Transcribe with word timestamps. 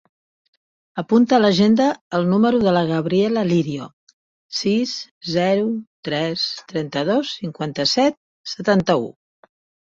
Apunta 1.01 1.35
a 1.37 1.41
l'agenda 1.41 1.89
el 2.19 2.23
número 2.29 2.61
de 2.63 2.73
la 2.77 2.81
Gabriela 2.91 3.43
Lirio: 3.49 3.89
sis, 4.61 4.95
zero, 5.35 5.67
tres, 6.11 6.47
trenta-dos, 6.73 7.35
cinquanta-set, 7.43 8.19
setanta-u. 8.57 9.07